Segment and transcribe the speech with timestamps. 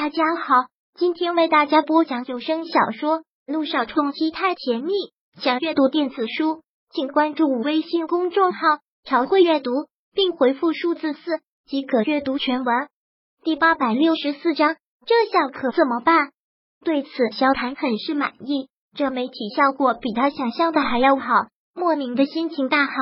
[0.00, 0.54] 大家好，
[0.94, 4.92] 今天为大家播讲有声小说《路上冲击太甜蜜》。
[5.42, 8.60] 想阅读电子书，请关注微信公众号
[9.02, 9.72] “朝会阅读”，
[10.14, 12.88] 并回复数字四即可阅读全文。
[13.42, 16.30] 第八百六十四章，这下可怎么办？
[16.84, 21.26] 对此，萧谈很是满意，这媒体效果比他想象的还要好，
[21.74, 22.92] 莫名的心情大好，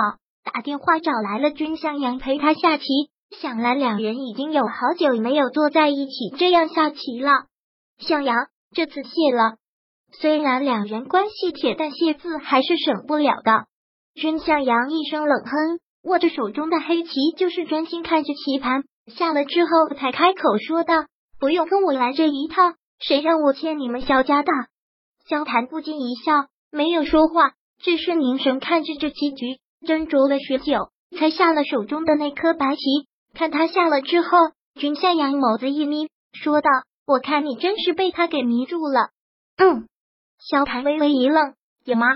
[0.50, 2.84] 打电话找来了君向阳陪他下棋。
[3.30, 7.30] 想来两人已经有好久没有坐在一起这样下棋了。
[7.98, 8.36] 向阳
[8.74, 9.56] 这次谢了，
[10.12, 13.66] 虽然两人关系铁，但谢字还是省不了的。
[14.14, 18.84] 君向阳一声冷哼，握着手中的黑棋，就是专心看着棋盘。
[19.06, 20.94] 下了之后，才开口说道
[21.38, 24.52] ：“不用跟我来这一套，谁让我欠你们萧家的？”
[25.28, 32.82] 萧谈不禁一笑，没有说话，只是凝神看着这棋局，斟酌了许久，才下了手中的那颗白棋。
[33.36, 34.28] 看他下了之后，
[34.80, 36.70] 君向阳眸子一眯，说道
[37.06, 39.10] ：“我看你真是被他给迷住了。”
[39.60, 39.86] 嗯，
[40.38, 41.52] 萧谈微微一愣，
[41.84, 42.06] 有吗？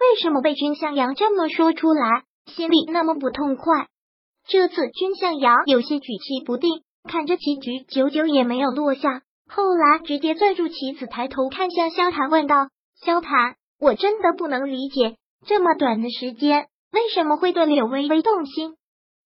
[0.00, 3.88] 为什么被君向阳这么说出来，心里那么不痛快？
[4.48, 12.70] 这次君向阳有些举棋不定，看着棋局久久也没有落下，后来直接攥住棋子，抬头看向萧谈，问道
[13.04, 18.76] ：“萧谈，我真的不能理解，这么短的时间，为什么会对柳微微动心？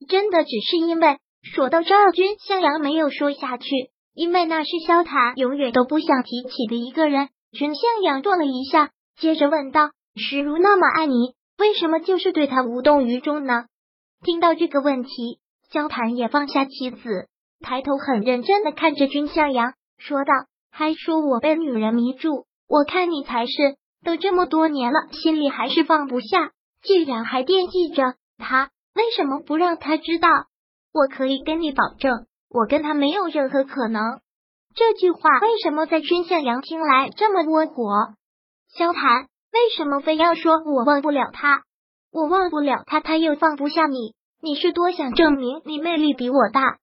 [0.09, 1.19] 真的只是因为……”
[1.55, 3.67] 说到这儿，君向阳没有说下去，
[4.15, 7.29] 因为那是萧谈永远都不想提起的一个人。
[7.53, 13.65] 君向阳顿了一下，接着问道：“石如那么爱你，为什么就是对他无动于衷呢？”
[14.23, 15.39] 听到这个问题，
[15.73, 17.29] 萧谈也放下棋子，
[17.61, 20.33] 抬头很认真的看着君向阳，说道
[20.71, 26.51] ：“还说我被女人迷住，我看你才是，都这么多年了，心里还是放不下。
[26.83, 30.29] 既然还惦记着他，为什么不让他知道？”
[30.93, 34.21] 我可以跟你保证，我跟他没有任何可能。
[34.75, 38.15] 这句话为什么在君向阳听来这么窝火？
[38.77, 39.23] 萧谈
[39.53, 41.63] 为什么非要说我忘不了他？
[42.13, 46.79] 我忘不了他，他又放不下你，你是多想证明你魅力比我大？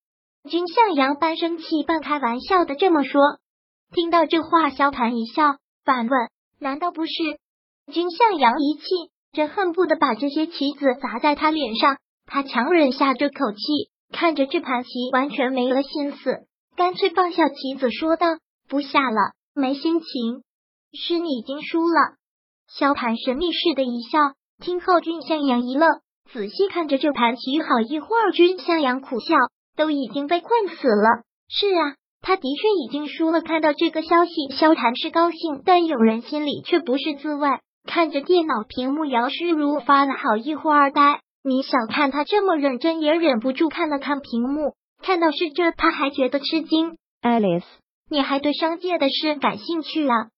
[0.49, 3.21] 君向阳半生气半开玩笑的这么说。
[3.91, 6.29] 听到这话，萧谈一笑，反问：
[6.59, 7.11] 难道不是？
[7.91, 8.83] 君向阳一气，
[9.31, 11.97] 这恨不得把这些棋子砸在他脸上。
[12.27, 13.91] 他强忍下这口气。
[14.15, 16.45] 看着这盘棋，完全没了心思，
[16.77, 18.27] 干脆放下棋子，说道
[18.69, 20.41] ：“不下了，没心情。
[20.93, 22.15] 是你已经输了。”
[22.71, 24.19] 萧盘神秘似的一笑，
[24.63, 25.99] 听后君向阳一愣，
[26.31, 28.31] 仔细看着这盘棋，好一会儿。
[28.31, 29.35] 君向阳苦笑，
[29.75, 31.23] 都已经被困死了。
[31.49, 33.41] 是啊，他的确已经输了。
[33.41, 37.49] 看到这个消息，萧谈是高兴，但有人心里却不是滋味。
[37.85, 41.19] 看着电脑屏幕，姚诗如发了好一会儿呆。
[41.47, 44.73] 你小看他这么认真，也忍不住看了看屏幕，
[45.03, 46.97] 看到是这，他还觉得吃惊。
[47.21, 47.65] Alice，
[48.09, 50.29] 你还对商界的事感兴趣啊？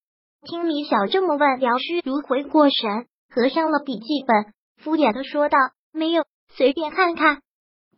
[0.45, 4.53] 听米小这么问，姚诗如回过神，合上了笔记本，
[4.83, 5.57] 敷衍的说道
[5.95, 7.39] ：“没有，随便看看。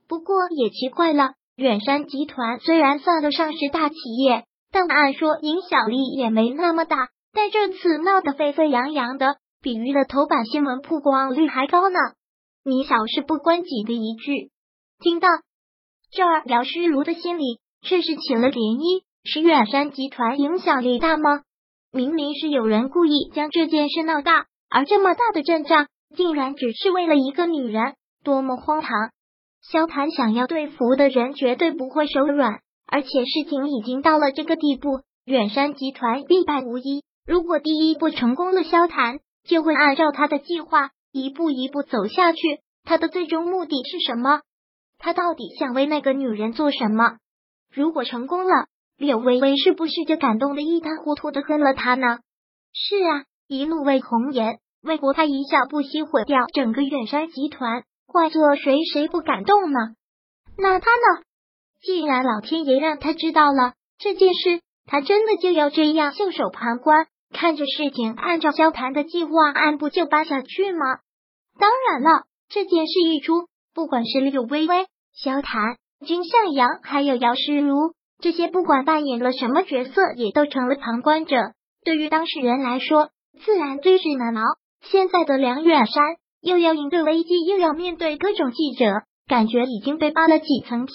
[0.07, 11.97] 不过也奇怪了，远山集团虽然算得上是大企业，但按说影响力也没那么大，但这次闹得沸沸扬扬的，比娱乐头版新闻曝光率还高呢。”
[12.63, 14.51] 你小事不关己的一句，
[14.99, 15.27] 听到
[16.11, 19.03] 这儿，姚诗如的心里却是起了涟漪。
[19.25, 21.41] 是远山集团影响力大吗？
[21.91, 28.91] 明明是有人故意将这件事闹大，而这么大的阵仗，竟然只是为了一个女人，多么荒唐！
[29.61, 32.61] 萧谈想要对付的人，绝对不会手软。
[32.87, 37.03] 而且事情已经到了这个地步，远山集团必败无疑。
[37.27, 40.89] 如果第一步成功了，萧谈就会按照他的计划。
[41.11, 42.39] 一步一步走下去，
[42.83, 44.41] 他的最终目的是什么？
[44.97, 47.17] 他到底想为那个女人做什么？
[47.73, 52.19] 如果成功了，柳微微是不是就感动的一塌糊涂的恨了他呢？
[52.73, 59.79] 是啊，一路为红颜，为国，他一笑不惜毁掉整个远山集团，换做谁谁不感动呢？
[60.57, 61.23] 那他呢？
[61.81, 67.07] 既然老天爷让他知道了这件事，他真的就要这样袖手旁观？
[67.31, 70.99] 看着事情按照萧谈的计划按部就班下去吗？
[71.59, 75.75] 当然了，这件事一出，不管是柳微微、萧谈、
[76.05, 81.35] 君向阳，还有姚诗如，这些不管扮演了什么角色，也都成了旁观者。
[81.83, 83.09] 对于当事人来说，
[83.43, 84.43] 自然最是难熬。
[84.81, 86.03] 现在的梁远山
[86.41, 88.85] 又要应对危机，又要面对各种记者，
[89.27, 90.93] 感觉已经被扒了几层皮。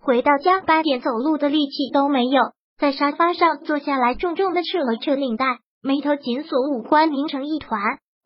[0.00, 2.42] 回到家，半点走路的力气都没有。
[2.78, 5.46] 在沙发上坐下来，重重的扯了扯领带，
[5.82, 7.80] 眉头紧锁，五官拧成一团。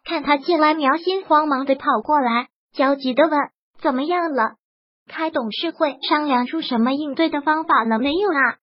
[0.05, 3.39] 看他进来，苗心慌忙的跑过来，焦急的问
[3.81, 4.57] ：“怎么样了？
[5.09, 8.57] 开董事会商量出什么应对的方法了没有啊？”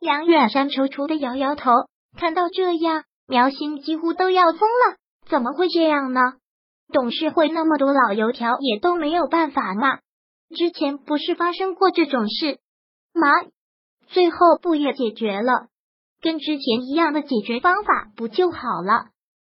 [0.00, 1.70] 梁远山踌躇的摇摇头，
[2.16, 4.96] 看到这样，苗心几乎都要疯了。
[5.28, 6.20] 怎么会这样呢？
[6.92, 10.00] 董事会那么多老油条也都没有办法吗？
[10.54, 12.58] 之前不是发生过这种事
[13.14, 13.28] 吗？
[14.08, 15.68] 最后不也解决了？
[16.20, 19.06] 跟之前一样的解决方法不就好了？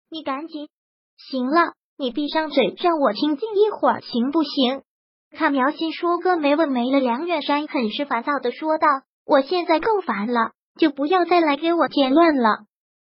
[0.10, 0.70] 你赶紧，
[1.18, 4.84] 行了，你闭上嘴，让我清静一会儿，行不行？
[5.32, 8.88] 看苗心说个没完没了，梁远山很是烦躁的说道
[9.26, 12.66] ：“我现在够烦了，就不要再来给我添乱了。”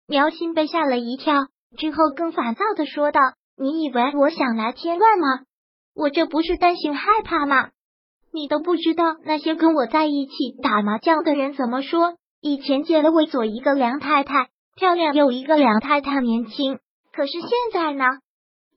[0.08, 3.20] 苗心被吓了一跳，之后更烦躁的说道
[3.58, 5.44] ：“你以为我想来添乱吗？
[5.96, 7.70] 我这不是担心害怕吗？
[8.34, 12.16] 你都不知道那些跟我在一起打麻将的人怎么说。
[12.40, 16.80] 以前结了我左一个梁太太，漂亮又一个梁太太年轻，
[17.18, 18.06] 可是现在呢？”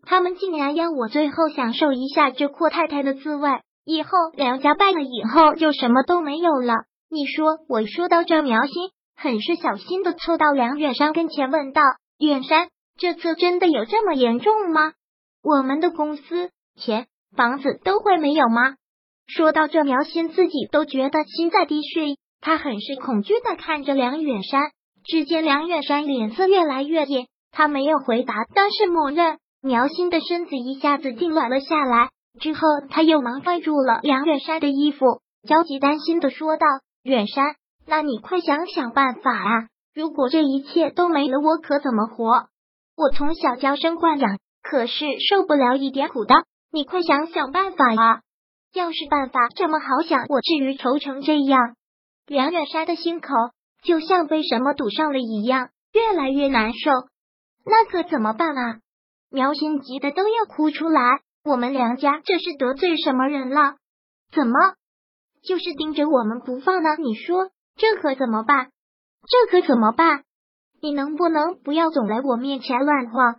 [0.07, 3.51] 他们竟然要我最后享受一下这阔太太的滋味，
[3.85, 6.73] 以后梁家败了以后就什么都没有了。
[7.11, 11.83] 你说，我说到这，苗心很是小心的凑到梁远山跟前问道
[12.19, 14.95] ：“远山，这次真的有这么严重吗？
[15.43, 16.51] 我们的公司、
[16.81, 18.77] 钱、房子都会没有吗？”
[19.29, 24.71] 说到这，苗心自己都觉得心在滴血，他很是恐惧的看着梁远山。
[25.05, 29.39] 只见梁远山脸色越来越严，他没有回答，但是默认。
[29.63, 32.09] 苗心的身子一下子痉挛了下来，
[32.41, 36.67] 之后他又忙拽住了梁远山的衣服，焦急担心的说道
[37.05, 37.57] ：“远山，
[37.87, 39.69] 那你快想想办法啊！
[39.95, 42.47] 如果这一切都没了，我可怎么活？
[42.97, 46.35] 我从小娇生惯养，可是受不了一点苦的。
[46.73, 48.21] 你快想想办法啊！
[48.73, 51.75] 要是办法这么好想，我至于愁成这样？”
[52.27, 53.29] 梁远山的心口
[53.83, 56.91] 就像被什么堵上了一样，越来越难受。
[57.65, 58.81] 那可怎么办啊？
[59.31, 63.77] 苗心急得都要哭出来，我们梁家这是得罪什么人了？
[64.33, 64.55] 怎么
[65.43, 66.97] 就是盯着我们不放呢？
[66.97, 68.71] 你说这可怎么办？
[69.27, 70.25] 这可怎么办？
[70.83, 73.37] 你能不能不要总来我面前乱晃？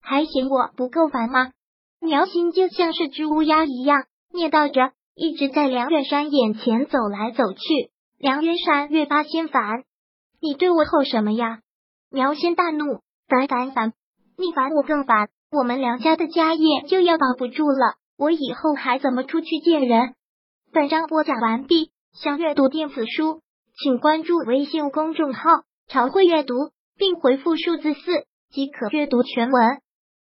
[0.00, 1.52] 还嫌我不够烦吗？
[2.00, 7.90] 苗心就像是只乌鸦一样念叨着，一直在梁远山眼前走来走去。
[8.18, 9.84] 梁远山越发心烦，
[10.40, 11.60] 你对我吼什么呀？
[12.10, 13.00] 苗心大怒，
[13.32, 13.94] 烦烦烦！
[14.36, 20.14] 你烦我更烦，我们梁家的家业就要保不住了，我以后还怎么出去见人？
[20.70, 23.40] 本章播讲完毕，想阅读电子书，
[23.82, 25.40] 请关注微信公众号
[25.88, 26.54] “朝会阅读”，
[26.98, 29.80] 并回复数字四即可阅读全文。